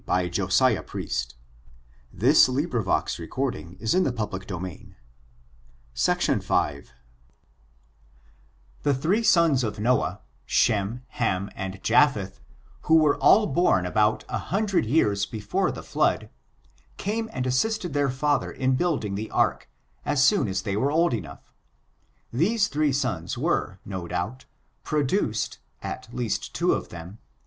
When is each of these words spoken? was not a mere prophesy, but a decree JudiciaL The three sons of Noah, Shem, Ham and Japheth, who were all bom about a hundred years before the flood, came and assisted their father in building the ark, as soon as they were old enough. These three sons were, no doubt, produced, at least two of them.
was 0.07 0.39
not 0.39 0.61
a 0.61 0.69
mere 0.73 0.81
prophesy, 0.81 1.27
but 2.11 2.29
a 2.29 2.65
decree 2.65 3.77
JudiciaL 3.85 4.93
The 8.81 8.93
three 8.95 9.21
sons 9.21 9.63
of 9.63 9.79
Noah, 9.79 10.21
Shem, 10.47 11.03
Ham 11.09 11.51
and 11.55 11.83
Japheth, 11.83 12.41
who 12.81 12.95
were 12.95 13.15
all 13.17 13.45
bom 13.45 13.85
about 13.85 14.23
a 14.27 14.39
hundred 14.39 14.87
years 14.87 15.27
before 15.27 15.71
the 15.71 15.83
flood, 15.83 16.31
came 16.97 17.29
and 17.31 17.45
assisted 17.45 17.93
their 17.93 18.09
father 18.09 18.51
in 18.51 18.73
building 18.75 19.13
the 19.13 19.29
ark, 19.29 19.69
as 20.03 20.23
soon 20.23 20.47
as 20.47 20.63
they 20.63 20.75
were 20.75 20.91
old 20.91 21.13
enough. 21.13 21.53
These 22.33 22.69
three 22.69 22.91
sons 22.91 23.37
were, 23.37 23.79
no 23.85 24.07
doubt, 24.07 24.45
produced, 24.83 25.59
at 25.83 26.11
least 26.11 26.55
two 26.55 26.73
of 26.73 26.89
them. 26.89 27.19